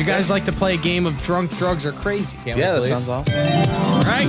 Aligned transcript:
You 0.00 0.06
guys 0.06 0.30
like 0.30 0.46
to 0.46 0.52
play 0.52 0.74
a 0.74 0.78
game 0.78 1.04
of 1.04 1.22
drunk, 1.22 1.56
drugs, 1.58 1.84
or 1.84 1.92
crazy? 1.92 2.38
Yeah, 2.46 2.56
that 2.56 2.82
sounds 2.82 3.08
awesome. 3.08 3.34
All 3.34 4.02
right. 4.02 4.28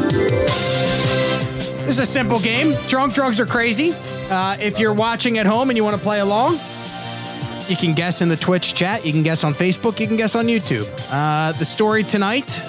This 1.81 1.87
is 1.87 1.99
a 1.99 2.05
simple 2.05 2.39
game. 2.39 2.75
Drunk, 2.87 3.13
drugs, 3.13 3.39
or 3.39 3.45
crazy. 3.45 3.93
Uh, 4.29 4.57
if 4.59 4.79
you're 4.79 4.93
watching 4.93 5.37
at 5.37 5.45
home 5.45 5.69
and 5.69 5.77
you 5.77 5.83
want 5.83 5.95
to 5.95 6.01
play 6.01 6.19
along, 6.19 6.57
you 7.67 7.77
can 7.77 7.93
guess 7.93 8.21
in 8.21 8.27
the 8.27 8.35
Twitch 8.35 8.75
chat. 8.75 9.05
You 9.05 9.13
can 9.13 9.23
guess 9.23 9.43
on 9.43 9.53
Facebook. 9.53 9.99
You 9.99 10.07
can 10.07 10.17
guess 10.17 10.35
on 10.35 10.45
YouTube. 10.45 10.87
Uh, 11.11 11.53
the 11.53 11.65
story 11.65 12.03
tonight 12.03 12.61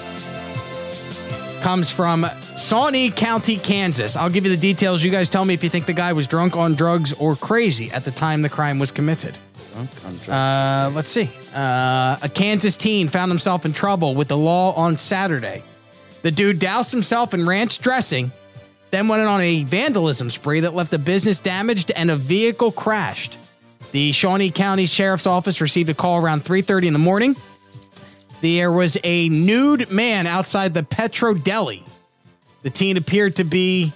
comes 1.61 1.91
from 1.91 2.25
Shawnee 2.57 3.11
County, 3.11 3.57
Kansas. 3.57 4.15
I'll 4.15 4.29
give 4.29 4.45
you 4.45 4.51
the 4.51 4.57
details. 4.57 5.03
You 5.03 5.11
guys 5.11 5.29
tell 5.29 5.43
me 5.43 5.53
if 5.53 5.63
you 5.63 5.69
think 5.69 5.85
the 5.85 5.93
guy 5.93 6.13
was 6.13 6.27
drunk 6.27 6.55
on 6.55 6.73
drugs 6.75 7.11
or 7.13 7.35
crazy 7.35 7.91
at 7.91 8.05
the 8.05 8.11
time 8.11 8.41
the 8.41 8.49
crime 8.49 8.79
was 8.79 8.91
committed. 8.91 9.37
Uh, 10.29 10.91
let's 10.93 11.09
see. 11.09 11.29
Uh, 11.55 12.17
a 12.21 12.29
Kansas 12.33 12.77
teen 12.77 13.07
found 13.07 13.31
himself 13.31 13.65
in 13.65 13.73
trouble 13.73 14.15
with 14.15 14.27
the 14.27 14.37
law 14.37 14.73
on 14.73 14.97
Saturday. 14.97 15.63
The 16.21 16.31
dude 16.31 16.59
doused 16.59 16.91
himself 16.91 17.33
in 17.33 17.45
ranch 17.45 17.79
dressing, 17.79 18.31
then 18.91 19.07
went 19.07 19.23
on 19.23 19.41
a 19.41 19.63
vandalism 19.63 20.29
spree 20.29 20.61
that 20.61 20.73
left 20.73 20.93
a 20.93 20.99
business 20.99 21.39
damaged 21.39 21.91
and 21.91 22.09
a 22.09 22.15
vehicle 22.15 22.71
crashed. 22.71 23.37
The 23.91 24.11
Shawnee 24.11 24.49
County 24.49 24.85
Sheriff's 24.85 25.27
Office 25.27 25.61
received 25.61 25.89
a 25.89 25.93
call 25.93 26.23
around 26.23 26.43
3:30 26.43 26.87
in 26.87 26.93
the 26.93 26.99
morning. 26.99 27.35
There 28.41 28.71
was 28.71 28.97
a 29.03 29.29
nude 29.29 29.91
man 29.91 30.27
outside 30.27 30.73
the 30.73 30.83
Petro 30.83 31.33
Deli. 31.33 31.83
The 32.61 32.69
teen 32.69 32.97
appeared 32.97 33.35
to 33.37 33.43
be 33.43 33.93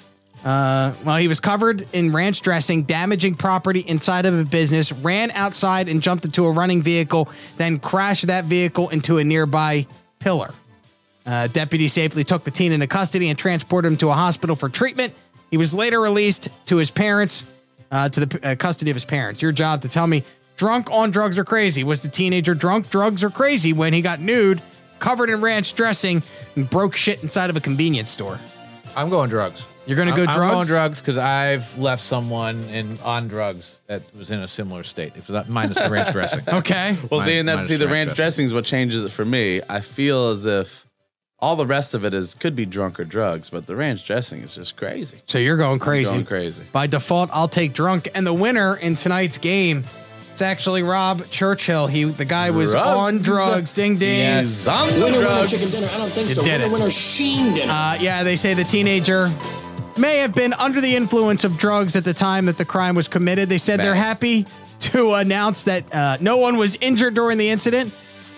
uh, 0.48 0.94
well, 1.04 1.18
he 1.18 1.28
was 1.28 1.42
covered 1.42 1.86
in 1.92 2.14
ranch 2.14 2.42
dressing, 2.42 2.84
damaging 2.84 3.36
property 3.36 3.82
inside 3.82 4.26
of 4.26 4.34
a 4.34 4.46
business, 4.46 4.94
ran 4.94 5.30
outside 5.32 5.90
and 5.90 6.02
jumped 6.02 6.24
into 6.24 6.46
a 6.46 6.52
running 6.52 6.82
vehicle, 6.82 7.28
then 7.58 7.80
crashed 7.80 8.28
that 8.28 8.46
vehicle 8.46 8.88
into 8.88 9.18
a 9.18 9.26
nearby 9.26 9.86
pillar. 10.20 10.54
Uh, 11.26 11.48
deputy 11.48 11.90
safely 11.90 12.24
took 12.24 12.46
the 12.46 12.52
teen 12.52 12.72
into 12.72 12.88
custody 12.88 13.28
and 13.28 13.38
transported 13.38 13.92
him 13.92 13.98
to 13.98 14.08
a 14.08 14.14
hospital 14.14 14.56
for 14.56 14.70
treatment. 14.70 15.14
He 15.52 15.58
was 15.58 15.74
later 15.74 16.00
released 16.00 16.48
to 16.68 16.78
his 16.78 16.90
parents, 16.90 17.44
uh, 17.92 18.08
to 18.08 18.26
the 18.26 18.52
uh, 18.52 18.56
custody 18.56 18.90
of 18.90 18.96
his 18.96 19.04
parents. 19.04 19.42
Your 19.42 19.52
job 19.52 19.82
to 19.82 19.90
tell 19.90 20.08
me 20.08 20.24
drunk 20.56 20.90
on 20.90 21.12
drugs 21.12 21.38
or 21.38 21.44
crazy. 21.44 21.84
Was 21.84 22.04
the 22.04 22.10
teenager 22.10 22.56
drunk, 22.56 22.90
drugs, 22.90 23.22
or 23.22 23.30
crazy 23.30 23.74
when 23.74 23.92
he 23.92 24.02
got 24.02 24.22
nude, 24.22 24.62
covered 25.00 25.30
in 25.30 25.42
ranch 25.42 25.74
dressing, 25.74 26.24
and 26.56 26.70
broke 26.70 26.96
shit 26.96 27.22
inside 27.22 27.50
of 27.50 27.58
a 27.58 27.62
convenience 27.62 28.12
store? 28.12 28.40
I'm 28.96 29.10
going 29.10 29.30
drugs. 29.30 29.66
You're 29.86 29.98
gonna 29.98 30.16
go 30.16 30.24
I'm, 30.24 30.30
I'm 30.30 30.36
going 30.36 30.52
drugs? 30.52 30.68
drugs 30.68 31.00
because 31.02 31.18
I've 31.18 31.78
left 31.78 32.04
someone 32.04 32.62
in 32.66 32.98
on 33.00 33.28
drugs 33.30 33.80
that 33.88 34.02
was 34.18 34.32
in 34.32 34.40
a 34.40 34.48
similar 34.48 34.84
state. 34.84 35.14
It 35.16 35.28
was 35.28 35.30
not, 35.30 35.48
minus 35.50 35.78
the 35.82 35.90
ranch 35.90 36.12
dressing. 36.12 36.42
Okay. 36.48 36.98
Well, 37.10 37.20
Mine- 37.22 37.28
see, 37.28 37.38
and 37.40 37.48
that's 37.48 37.58
minus 37.60 37.68
see 37.70 37.76
the 37.78 37.86
ranch 37.86 37.94
ranch 37.94 38.06
dressing. 38.08 38.16
dressing 38.16 38.46
is 38.48 38.54
what 38.54 38.66
changes 38.66 39.04
it 39.06 39.12
for 39.12 39.24
me. 39.26 39.62
I 39.70 39.80
feel 39.80 40.30
as 40.30 40.46
if 40.46 40.86
all 41.40 41.56
the 41.56 41.66
rest 41.68 41.94
of 41.94 42.04
it 42.04 42.14
is 42.14 42.34
could 42.34 42.56
be 42.56 42.66
drunk 42.66 43.00
or 43.00 43.06
drugs, 43.06 43.50
but 43.50 43.66
the 43.66 43.76
ranch 43.76 44.06
dressing 44.06 44.42
is 44.42 44.56
just 44.56 44.76
crazy. 44.76 45.20
So 45.28 45.38
you're 45.40 45.56
going 45.58 45.80
crazy. 45.80 46.12
Going 46.12 46.26
crazy. 46.26 46.64
By 46.72 46.88
default, 46.88 47.30
I'll 47.32 47.48
take 47.48 47.74
drunk. 47.74 48.10
And 48.16 48.26
the 48.26 48.34
winner 48.34 48.76
in 48.76 48.96
tonight's 48.96 49.38
game, 49.38 49.84
it's 50.38 50.42
actually 50.44 50.84
Rob 50.84 51.26
Churchill. 51.32 51.88
He 51.88 52.04
the 52.04 52.24
guy 52.24 52.52
was 52.52 52.70
Drugs. 52.74 52.88
on 52.88 53.18
drugs. 53.24 53.74
Ding 53.74 53.98
ding. 53.98 54.38
He's 54.38 54.68
on 54.68 54.88
the 54.88 54.94
Winner, 54.94 55.06
winner, 55.18 55.22
drugs. 55.28 55.50
chicken 55.50 55.68
dinner. 55.68 55.88
I 55.92 55.98
don't 55.98 56.10
think 56.12 56.30
You 56.30 56.36
so. 56.36 56.44
did 56.44 56.52
winner, 56.62 56.66
it. 56.66 56.72
winner, 56.72 56.92
sheen 56.92 57.56
dinner. 57.56 57.74
Uh, 57.74 57.98
yeah, 58.00 58.22
they 58.24 58.36
say 58.36 58.54
the 58.54 58.64
teenager 58.64 59.30
may 59.98 60.20
have 60.20 60.36
been 60.36 60.54
under 60.54 60.80
the 60.80 60.96
influence 60.96 61.44
of 61.44 61.58
drugs 61.58 61.96
at 61.96 62.04
the 62.04 62.14
time 62.14 62.46
that 62.46 62.60
the 62.60 62.66
crime 62.66 62.94
was 62.94 63.08
committed. 63.08 63.50
They 63.50 63.58
said 63.58 63.80
they're 63.80 63.96
happy 63.96 64.46
to 64.82 65.16
announce 65.16 65.64
that 65.64 65.92
uh, 65.96 66.18
no 66.22 66.38
one 66.38 66.58
was 66.58 66.76
injured 66.82 67.16
during 67.16 67.40
the 67.40 67.50
incident. 67.50 67.92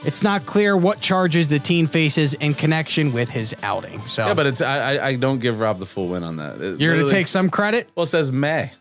It's 0.06 0.24
not 0.24 0.46
clear 0.46 0.78
what 0.78 1.02
charges 1.02 1.50
the 1.50 1.60
teen 1.60 1.86
faces 1.86 2.34
in 2.36 2.54
connection 2.54 3.12
with 3.12 3.30
his 3.30 3.54
outing. 3.62 4.00
So 4.08 4.26
Yeah, 4.28 4.34
but 4.36 4.46
it's 4.46 4.62
I, 4.62 4.96
I 4.96 5.08
I 5.08 5.16
don't 5.18 5.40
give 5.40 5.60
Rob 5.60 5.80
the 5.80 5.86
full 5.86 6.08
win 6.08 6.24
on 6.24 6.38
that. 6.38 6.62
It 6.62 6.80
you're 6.80 6.96
going 6.96 7.06
to 7.06 7.12
take 7.14 7.28
some 7.28 7.50
credit. 7.50 7.90
Well, 7.96 8.06
it 8.06 8.08
says 8.08 8.32
may. 8.32 8.72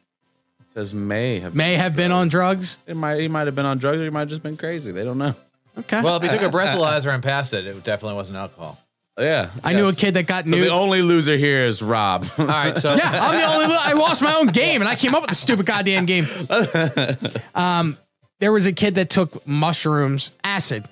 It 0.79 0.83
says 0.83 0.95
may 0.95 1.41
have 1.41 1.57
May 1.57 1.75
have 1.75 1.97
been 1.97 2.13
on 2.13 2.29
drugs. 2.29 2.77
It 2.87 2.97
might 2.97 3.19
he 3.21 3.27
might 3.27 3.47
have 3.49 3.57
been 3.57 3.67
on 3.67 3.79
drugs 3.79 3.99
or 3.99 4.05
he 4.05 4.11
might 4.11 4.21
have 4.21 4.29
just 4.29 4.45
been 4.45 4.57
crazy. 4.57 4.93
They 4.93 5.03
don't 5.05 5.19
know. 5.19 5.35
Okay. 5.77 6.01
well, 6.03 6.17
if 6.17 6.23
he 6.23 6.29
took 6.29 6.43
a 6.43 6.49
breathalyzer 6.57 7.13
and 7.13 7.21
passed 7.21 7.53
it, 7.53 7.67
it 7.67 7.83
definitely 7.83 8.15
wasn't 8.15 8.37
alcohol. 8.39 8.79
Yeah, 9.19 9.51
I 9.65 9.73
knew 9.73 9.89
a 9.89 9.93
kid 9.93 10.15
that 10.15 10.29
got 10.29 10.49
So 10.49 10.55
nude. 10.55 10.67
the 10.67 10.71
only 10.71 11.03
loser 11.03 11.37
here 11.37 11.67
is 11.67 11.83
Rob. 11.83 12.25
All 12.39 12.47
right, 12.47 12.77
so 12.79 12.95
Yeah, 12.95 13.11
I'm 13.27 13.37
the 13.37 13.45
only. 13.45 13.75
I 13.77 13.95
lost 13.95 14.23
my 14.23 14.37
own 14.37 14.47
game, 14.47 14.81
and 14.81 14.89
I 14.89 14.95
came 14.95 15.17
up 15.17 15.23
with 15.23 15.31
the 15.31 15.35
stupid 15.35 15.67
goddamn 15.67 16.07
game. 16.07 16.27
Um, 17.57 17.97
there 18.39 18.53
was 18.53 18.67
a 18.67 18.73
kid 18.73 18.95
that 18.95 19.11
took 19.11 19.45
mushrooms, 19.49 20.31
acid, 20.45 20.89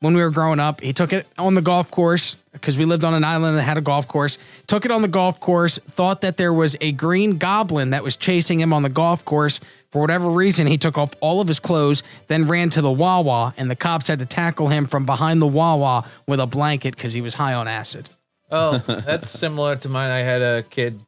when 0.00 0.14
we 0.14 0.22
were 0.22 0.30
growing 0.30 0.58
up. 0.58 0.80
He 0.80 0.92
took 0.92 1.12
it 1.12 1.26
on 1.38 1.54
the 1.54 1.62
golf 1.62 1.90
course 1.90 2.34
because 2.52 2.76
we 2.76 2.84
lived 2.84 3.04
on 3.04 3.14
an 3.14 3.22
island 3.22 3.56
that 3.56 3.62
had 3.62 3.78
a 3.78 3.82
golf 3.82 4.08
course. 4.08 4.38
Took 4.66 4.84
it 4.84 4.90
on 4.90 5.02
the 5.02 5.08
golf 5.08 5.40
course. 5.40 5.78
Thought 5.78 6.22
that 6.22 6.36
there 6.36 6.52
was 6.52 6.76
a 6.80 6.92
green 6.92 7.38
goblin 7.38 7.90
that 7.90 8.02
was 8.02 8.16
chasing 8.16 8.60
him 8.60 8.72
on 8.72 8.82
the 8.82 8.88
golf 8.88 9.24
course. 9.24 9.60
For 9.90 10.00
whatever 10.00 10.30
reason, 10.30 10.66
he 10.66 10.78
took 10.78 10.96
off 10.96 11.14
all 11.20 11.40
of 11.40 11.48
his 11.48 11.58
clothes, 11.58 12.02
then 12.28 12.46
ran 12.46 12.70
to 12.70 12.82
the 12.82 12.90
Wawa, 12.90 13.54
and 13.56 13.70
the 13.70 13.76
cops 13.76 14.08
had 14.08 14.20
to 14.20 14.26
tackle 14.26 14.68
him 14.68 14.86
from 14.86 15.04
behind 15.04 15.42
the 15.42 15.46
Wawa 15.46 16.06
with 16.26 16.40
a 16.40 16.46
blanket 16.46 16.94
because 16.96 17.12
he 17.12 17.20
was 17.20 17.34
high 17.34 17.54
on 17.54 17.68
acid. 17.68 18.08
oh, 18.50 18.78
that's 18.86 19.30
similar 19.30 19.76
to 19.76 19.88
mine. 19.88 20.10
I 20.10 20.20
had 20.20 20.42
a 20.42 20.62
kid. 20.62 21.00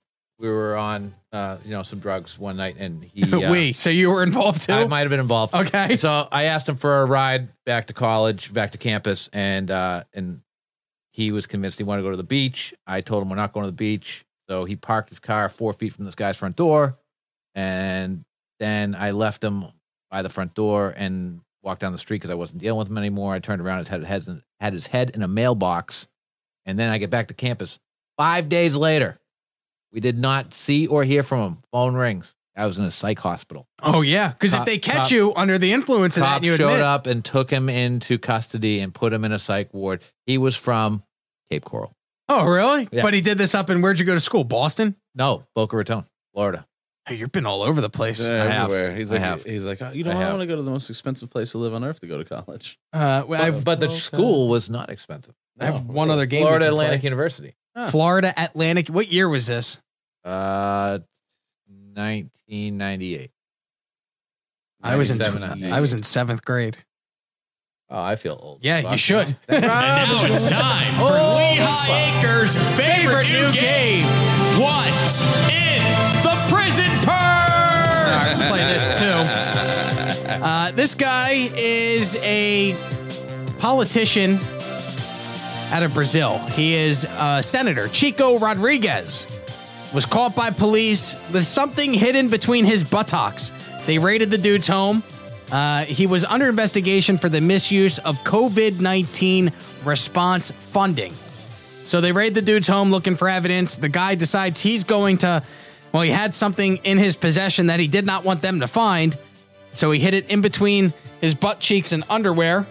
We 0.42 0.50
were 0.50 0.76
on, 0.76 1.14
uh, 1.32 1.58
you 1.64 1.70
know, 1.70 1.84
some 1.84 2.00
drugs 2.00 2.36
one 2.36 2.56
night, 2.56 2.74
and 2.76 3.04
he. 3.04 3.22
Uh, 3.32 3.50
we. 3.50 3.72
So 3.72 3.90
you 3.90 4.10
were 4.10 4.24
involved 4.24 4.62
too. 4.62 4.72
I 4.72 4.86
might 4.86 5.00
have 5.00 5.10
been 5.10 5.20
involved. 5.20 5.54
Okay. 5.54 5.96
So 5.96 6.26
I 6.32 6.44
asked 6.44 6.68
him 6.68 6.76
for 6.76 7.02
a 7.02 7.04
ride 7.06 7.48
back 7.64 7.86
to 7.86 7.94
college, 7.94 8.52
back 8.52 8.72
to 8.72 8.78
campus, 8.78 9.30
and 9.32 9.70
uh, 9.70 10.02
and 10.12 10.40
he 11.12 11.30
was 11.30 11.46
convinced 11.46 11.78
he 11.78 11.84
wanted 11.84 12.02
to 12.02 12.06
go 12.06 12.10
to 12.10 12.16
the 12.16 12.24
beach. 12.24 12.74
I 12.88 13.02
told 13.02 13.22
him 13.22 13.30
we're 13.30 13.36
not 13.36 13.52
going 13.52 13.64
to 13.64 13.70
the 13.70 13.76
beach, 13.76 14.24
so 14.48 14.64
he 14.64 14.74
parked 14.74 15.10
his 15.10 15.20
car 15.20 15.48
four 15.48 15.72
feet 15.72 15.92
from 15.92 16.04
this 16.04 16.16
guy's 16.16 16.36
front 16.36 16.56
door, 16.56 16.98
and 17.54 18.24
then 18.58 18.96
I 18.96 19.12
left 19.12 19.44
him 19.44 19.66
by 20.10 20.22
the 20.22 20.28
front 20.28 20.54
door 20.54 20.92
and 20.96 21.40
walked 21.62 21.80
down 21.80 21.92
the 21.92 21.98
street 21.98 22.16
because 22.16 22.30
I 22.30 22.34
wasn't 22.34 22.60
dealing 22.60 22.78
with 22.78 22.88
him 22.88 22.98
anymore. 22.98 23.32
I 23.32 23.38
turned 23.38 23.62
around, 23.62 23.78
his 23.78 23.88
head 23.88 24.04
had, 24.04 24.42
had 24.58 24.72
his 24.72 24.88
head 24.88 25.10
in 25.14 25.22
a 25.22 25.28
mailbox, 25.28 26.08
and 26.66 26.78
then 26.78 26.90
I 26.90 26.98
get 26.98 27.10
back 27.10 27.28
to 27.28 27.34
campus. 27.34 27.78
Five 28.16 28.48
days 28.48 28.74
later, 28.74 29.18
we 29.92 30.00
did 30.00 30.18
not 30.18 30.54
see 30.54 30.86
or 30.86 31.04
hear 31.04 31.22
from 31.22 31.40
him. 31.40 31.58
Phone 31.70 31.94
rings. 31.94 32.34
I 32.56 32.66
was 32.66 32.78
in 32.78 32.84
a 32.84 32.90
psych 32.90 33.18
hospital. 33.18 33.66
Oh 33.82 34.02
yeah, 34.02 34.28
because 34.28 34.52
if 34.52 34.64
they 34.66 34.78
catch 34.78 34.96
cop- 34.96 35.10
you 35.10 35.32
under 35.34 35.56
the 35.56 35.72
influence 35.72 36.16
of 36.18 36.22
that, 36.22 36.26
Cops 36.26 36.36
and 36.38 36.44
you 36.44 36.56
showed 36.56 36.68
admit, 36.68 36.82
up 36.82 37.06
and 37.06 37.24
took 37.24 37.50
him 37.50 37.68
into 37.68 38.18
custody 38.18 38.80
and 38.80 38.92
put 38.92 39.12
him 39.12 39.24
in 39.24 39.32
a 39.32 39.38
psych 39.38 39.72
ward. 39.72 40.02
He 40.26 40.36
was 40.36 40.54
from 40.54 41.02
Cape 41.50 41.64
Coral. 41.64 41.92
oh 42.28 42.44
really? 42.46 42.88
Yeah. 42.92 43.02
But 43.02 43.14
he 43.14 43.22
did 43.22 43.38
this 43.38 43.54
up 43.54 43.70
in 43.70 43.80
where'd 43.80 43.98
you 43.98 44.04
go 44.04 44.14
to 44.14 44.20
school? 44.20 44.44
Boston. 44.44 44.96
No, 45.14 45.44
Boca 45.54 45.76
Raton, 45.76 46.04
Florida. 46.34 46.66
Hey, 47.06 47.16
you've 47.16 47.32
been 47.32 47.46
all 47.46 47.62
over 47.62 47.80
the 47.80 47.90
place. 47.90 48.24
Yeah, 48.24 48.44
I 48.44 48.46
have. 48.48 48.70
everywhere. 48.70 48.94
He's 48.94 49.10
I 49.10 49.14
like, 49.14 49.24
have. 49.24 49.44
he's 49.44 49.66
like, 49.66 49.82
oh, 49.82 49.90
you 49.90 50.04
know, 50.04 50.12
I 50.12 50.14
I, 50.14 50.18
have. 50.18 50.28
want 50.34 50.40
to 50.42 50.46
go 50.46 50.54
to 50.56 50.62
the 50.62 50.70
most 50.70 50.88
expensive 50.88 51.30
place 51.30 51.50
to 51.52 51.58
live 51.58 51.74
on 51.74 51.82
earth 51.82 52.00
to 52.00 52.06
go 52.06 52.22
to 52.22 52.24
college. 52.24 52.78
Uh, 52.92 53.24
well, 53.26 53.42
I've, 53.42 53.64
but 53.64 53.80
the 53.80 53.86
okay. 53.86 53.96
school 53.96 54.48
was 54.48 54.68
not 54.68 54.88
expensive. 54.88 55.34
I 55.58 55.66
have 55.66 55.88
one 55.88 56.10
other 56.10 56.26
game. 56.26 56.42
Florida 56.42 56.68
Atlantic 56.68 57.00
play. 57.00 57.06
University. 57.06 57.54
Florida 57.90 58.32
Atlantic. 58.36 58.88
What 58.88 59.10
year 59.10 59.28
was 59.28 59.46
this? 59.46 59.78
Uh, 60.24 60.98
1998. 61.94 63.30
I 64.82 64.96
was 64.96 65.10
in. 65.10 65.18
tw- 65.18 65.62
I 65.64 65.80
was 65.80 65.92
in 65.94 66.02
seventh 66.02 66.44
grade. 66.44 66.76
Oh, 67.88 68.00
I 68.02 68.16
feel 68.16 68.38
old. 68.40 68.60
Yeah, 68.64 68.90
you 68.90 68.96
should. 68.96 69.36
And 69.48 69.62
now 69.64 70.24
it's 70.24 70.48
time 70.48 70.94
for 70.96 71.12
Lehigh 71.12 72.18
Acres' 72.18 72.54
favorite 72.76 73.28
new 73.28 73.52
game. 73.52 74.04
What's 74.58 75.20
in 75.52 75.82
the 76.22 76.36
prison 76.48 76.90
purse? 77.04 78.38
Let's 78.38 78.44
play 78.48 78.58
this 78.60 78.98
too. 78.98 79.48
Uh, 80.42 80.70
this 80.72 80.94
guy 80.96 81.50
is 81.56 82.16
a 82.22 82.74
politician 83.60 84.38
out 85.72 85.82
of 85.82 85.94
Brazil. 85.94 86.36
He 86.50 86.74
is 86.74 87.06
uh, 87.06 87.40
Senator 87.40 87.88
Chico 87.88 88.38
Rodrigues. 88.38 89.26
Was 89.94 90.06
caught 90.06 90.34
by 90.34 90.50
police 90.50 91.16
with 91.32 91.44
something 91.44 91.92
hidden 91.92 92.28
between 92.28 92.64
his 92.64 92.84
buttocks. 92.84 93.50
They 93.86 93.98
raided 93.98 94.30
the 94.30 94.38
dude's 94.38 94.66
home. 94.66 95.02
Uh, 95.50 95.84
he 95.84 96.06
was 96.06 96.24
under 96.24 96.48
investigation 96.48 97.18
for 97.18 97.28
the 97.28 97.40
misuse 97.40 97.98
of 97.98 98.18
COVID 98.20 98.80
19 98.80 99.52
response 99.84 100.50
funding. 100.50 101.12
So 101.84 102.00
they 102.00 102.12
raid 102.12 102.34
the 102.34 102.42
dude's 102.42 102.68
home 102.68 102.90
looking 102.90 103.16
for 103.16 103.28
evidence. 103.28 103.76
The 103.76 103.88
guy 103.88 104.14
decides 104.14 104.60
he's 104.60 104.84
going 104.84 105.18
to, 105.18 105.42
well, 105.92 106.02
he 106.02 106.10
had 106.10 106.34
something 106.34 106.76
in 106.84 106.96
his 106.96 107.16
possession 107.16 107.66
that 107.66 107.80
he 107.80 107.88
did 107.88 108.06
not 108.06 108.24
want 108.24 108.40
them 108.40 108.60
to 108.60 108.68
find. 108.68 109.16
So 109.72 109.90
he 109.90 110.00
hid 110.00 110.14
it 110.14 110.30
in 110.30 110.42
between 110.42 110.92
his 111.20 111.34
butt 111.34 111.60
cheeks 111.60 111.92
and 111.92 112.04
underwear. 112.08 112.66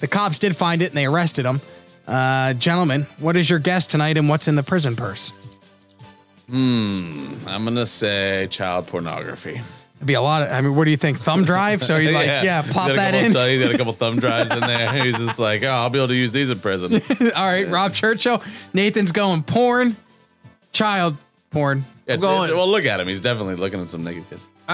The 0.00 0.08
cops 0.08 0.38
did 0.38 0.56
find 0.56 0.82
it 0.82 0.86
and 0.86 0.96
they 0.96 1.06
arrested 1.06 1.46
him. 1.46 1.60
Uh, 2.06 2.52
gentlemen, 2.54 3.06
what 3.18 3.36
is 3.36 3.48
your 3.48 3.58
guess 3.58 3.86
tonight 3.86 4.16
and 4.16 4.28
what's 4.28 4.46
in 4.48 4.56
the 4.56 4.62
prison 4.62 4.94
purse? 4.96 5.32
Hmm, 6.48 7.28
I'm 7.46 7.64
gonna 7.64 7.86
say 7.86 8.46
child 8.50 8.86
pornography. 8.86 9.60
It'd 9.96 10.06
be 10.06 10.12
a 10.14 10.20
lot 10.20 10.42
of, 10.42 10.52
I 10.52 10.60
mean, 10.60 10.76
what 10.76 10.84
do 10.84 10.90
you 10.90 10.96
think? 10.98 11.16
Thumb 11.18 11.44
drive? 11.44 11.82
So 11.82 11.96
you 11.96 12.10
like, 12.14 12.26
yeah, 12.26 12.60
He's 12.62 12.74
pop 12.74 12.88
that 12.88 13.12
couple 13.14 13.20
in. 13.26 13.32
Th- 13.32 13.58
he's 13.58 13.64
got 13.66 13.74
a 13.74 13.78
couple 13.78 13.92
thumb 13.94 14.18
drives 14.20 14.50
in 14.52 14.60
there. 14.60 14.92
He's 15.02 15.16
just 15.16 15.38
like, 15.38 15.62
oh, 15.62 15.68
I'll 15.70 15.88
be 15.88 15.98
able 15.98 16.08
to 16.08 16.14
use 16.14 16.34
these 16.34 16.50
in 16.50 16.58
prison. 16.58 16.92
All 17.34 17.46
right, 17.46 17.66
Rob 17.68 17.94
Churchill. 17.94 18.42
Nathan's 18.74 19.12
going 19.12 19.42
porn, 19.44 19.96
child 20.72 21.16
porn. 21.50 21.86
Yeah, 22.06 22.16
going- 22.16 22.50
Well, 22.50 22.68
look 22.68 22.84
at 22.84 23.00
him. 23.00 23.08
He's 23.08 23.22
definitely 23.22 23.54
looking 23.56 23.80
at 23.80 23.88
some 23.88 24.04
naked 24.04 24.28
kids. 24.28 24.46
Uh, 24.68 24.72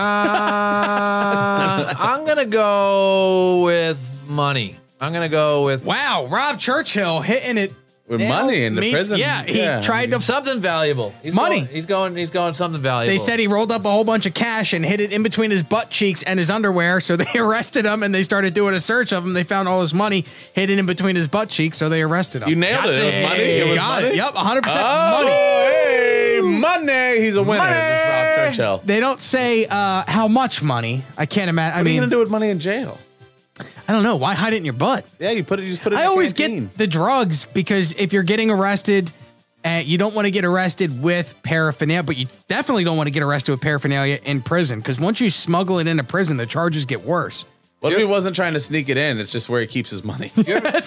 I'm 1.99 2.25
gonna 2.25 2.47
go 2.47 3.63
with 3.63 3.99
money. 4.29 4.77
I'm 5.01 5.13
gonna 5.13 5.29
go 5.29 5.65
with 5.65 5.85
Wow, 5.85 6.27
Rob 6.27 6.59
Churchill 6.59 7.21
hitting 7.21 7.57
it 7.59 7.73
With 8.09 8.21
nail 8.21 8.29
money 8.29 8.65
in 8.65 8.75
the 8.75 8.81
meets- 8.81 8.95
prison. 8.95 9.19
Yeah, 9.19 9.43
he 9.45 9.59
Yeah, 9.61 9.81
tried 9.81 10.11
to. 10.11 10.21
something 10.21 10.61
valuable. 10.61 11.15
He's 11.23 11.33
Money. 11.33 11.61
Going, 11.61 11.73
he's 11.75 11.87
going. 11.87 12.17
He's 12.17 12.31
going 12.31 12.55
something 12.55 12.81
valuable. 12.83 13.13
They 13.13 13.19
said 13.19 13.39
he 13.39 13.47
rolled 13.47 13.71
up 13.73 13.85
a 13.85 13.91
whole 13.91 14.05
bunch 14.05 14.27
of 14.27 14.35
cash 14.35 14.73
and 14.73 14.85
hid 14.85 15.01
it 15.01 15.13
in 15.13 15.23
between 15.23 15.51
his 15.53 15.63
butt 15.63 15.91
cheeks 15.91 16.23
and 16.25 16.39
his 16.39 16.51
underwear. 16.51 17.01
So 17.01 17.17
they 17.23 17.39
arrested 17.39 17.85
him 17.87 18.03
and 18.03 18.15
they 18.15 18.23
started 18.25 18.53
doing 18.53 18.75
a 18.75 18.81
search 18.81 19.13
of 19.13 19.25
him. 19.25 19.33
They 19.33 19.45
found 19.45 19.69
all 19.69 19.81
his 19.81 19.95
money 19.95 20.25
hidden 20.55 20.79
in 20.79 20.87
between 20.87 21.15
his 21.17 21.29
butt 21.29 21.49
cheeks. 21.49 21.79
So 21.79 21.89
they 21.89 22.03
arrested 22.03 22.43
him. 22.43 22.49
You 22.49 22.57
nailed 22.57 22.87
it. 22.87 22.95
It 22.97 23.05
was 23.23 23.31
money. 23.31 23.43
It 23.45 23.67
was 23.69 23.77
Got 23.77 24.03
money. 24.03 24.07
it. 24.09 24.17
Yep, 24.17 24.35
100% 24.35 24.63
Oh, 24.67 25.23
money. 25.23 25.31
hey, 25.31 26.41
money. 26.43 27.23
He's 27.23 27.37
a 27.37 27.43
winner. 27.43 27.59
Money. 27.63 27.75
This 27.75 28.01
is 28.03 28.09
Rob 28.09 28.49
Churchill. 28.51 28.83
They 28.85 29.01
don't 29.01 29.21
say 29.21 29.67
uh, 29.67 30.03
how 30.07 30.29
much 30.29 30.63
money. 30.63 31.03
I 31.17 31.27
can't 31.27 31.49
imagine. 31.49 31.75
I 31.75 31.79
What 31.79 31.87
are 31.87 31.89
you 31.91 31.95
mean, 32.01 32.01
gonna 32.03 32.11
do 32.11 32.19
with 32.19 32.31
money 32.31 32.51
in 32.51 32.59
jail? 32.61 32.99
I 33.89 33.93
don't 33.93 34.03
know. 34.03 34.17
Why 34.17 34.35
hide 34.35 34.53
it 34.53 34.59
in 34.59 34.65
your 34.65 34.75
butt? 34.75 35.07
Yeah, 35.19 35.31
you 35.31 35.45
put 35.45 35.59
it. 35.59 35.65
You 35.65 35.71
just 35.71 35.83
put 35.83 35.93
it. 35.93 35.97
I 35.97 36.03
the 36.03 36.09
always 36.09 36.33
canteen. 36.33 36.67
get 36.67 36.79
the 36.79 36.87
drugs 36.87 37.45
because 37.45 37.93
if 37.93 38.13
you're 38.13 38.23
getting 38.23 38.51
arrested, 38.51 39.13
uh, 39.65 39.83
you 39.85 39.99
don't 39.99 40.15
want 40.15 40.27
to 40.27 40.31
get 40.31 40.45
arrested 40.45 41.03
with 41.03 41.41
paraphernalia, 41.43 42.03
but 42.03 42.17
you 42.17 42.27
definitely 42.49 42.85
don't 42.85 42.97
want 42.97 43.09
to 43.09 43.13
get 43.13 43.23
arrested 43.23 43.53
with 43.53 43.61
paraphernalia 43.61 44.19
in 44.25 44.43
prison 44.43 44.81
because 44.81 44.99
once 44.99 45.21
you 45.21 45.31
smuggle 45.31 45.79
it 45.79 45.87
into 45.87 46.05
prison, 46.05 46.37
the 46.37 46.47
charges 46.47 46.87
get 46.87 47.05
worse. 47.05 47.45
What 47.81 47.95
if 47.95 47.99
he 47.99 48.05
wasn't 48.05 48.37
trying 48.37 48.53
to 48.53 48.61
sneak 48.61 48.91
it 48.91 48.99
in? 48.99 49.19
It's 49.19 49.33
just 49.33 49.49
where 49.49 49.63
he 49.63 49.67
keeps 49.67 49.89
his 49.89 50.05
money. 50.05 50.31
Did 50.37 50.49
you 50.49 50.55
ever 50.57 50.83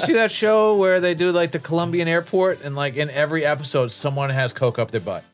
see 0.00 0.14
that 0.14 0.32
show 0.32 0.76
where 0.76 1.00
they 1.00 1.14
do 1.14 1.30
like 1.30 1.52
the 1.52 1.60
Colombian 1.60 2.08
airport 2.08 2.62
and 2.62 2.74
like 2.74 2.96
in 2.96 3.08
every 3.10 3.44
episode 3.44 3.92
someone 3.92 4.30
has 4.30 4.52
coke 4.52 4.78
up 4.78 4.90
their 4.90 5.00
butt? 5.00 5.24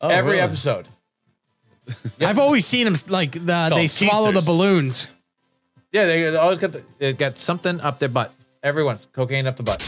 Oh, 0.00 0.08
every 0.08 0.32
really? 0.32 0.42
episode. 0.42 0.86
I've 2.20 2.38
always 2.38 2.66
seen 2.66 2.84
them 2.84 2.96
like 3.08 3.32
the, 3.32 3.70
they 3.74 3.86
swallow 3.86 4.32
the 4.32 4.40
balloons. 4.40 5.08
Yeah, 5.92 6.06
they 6.06 6.36
always 6.36 6.58
got 6.58 6.72
the, 6.72 6.82
they 6.98 7.12
got 7.12 7.38
something 7.38 7.80
up 7.80 7.98
their 7.98 8.08
butt. 8.08 8.32
Everyone, 8.62 8.98
cocaine 9.12 9.46
up 9.46 9.56
the 9.56 9.62
butt. 9.62 9.80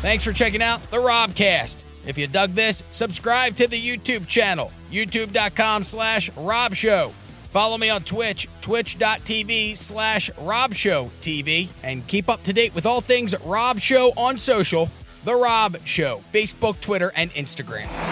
Thanks 0.00 0.24
for 0.24 0.32
checking 0.32 0.62
out 0.62 0.82
the 0.90 0.96
Robcast. 0.96 1.84
If 2.04 2.18
you 2.18 2.26
dug 2.26 2.54
this, 2.54 2.82
subscribe 2.90 3.54
to 3.56 3.68
the 3.68 3.80
YouTube 3.80 4.26
channel, 4.26 4.72
youtube.com 4.90 5.84
slash 5.84 6.30
Rob 6.36 6.74
Show. 6.74 7.12
Follow 7.50 7.78
me 7.78 7.90
on 7.90 8.02
Twitch, 8.02 8.48
twitch.tv 8.62 9.78
slash 9.78 10.30
Rob 10.38 10.74
Show 10.74 11.10
TV, 11.20 11.68
and 11.84 12.04
keep 12.06 12.28
up 12.28 12.42
to 12.44 12.52
date 12.52 12.74
with 12.74 12.86
all 12.86 13.00
things 13.00 13.34
Rob 13.44 13.78
Show 13.78 14.12
on 14.16 14.38
social, 14.38 14.90
The 15.24 15.36
Rob 15.36 15.76
Show, 15.84 16.22
Facebook, 16.32 16.80
Twitter, 16.80 17.12
and 17.14 17.30
Instagram. 17.34 18.11